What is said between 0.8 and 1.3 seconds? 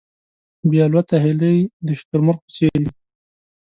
الوته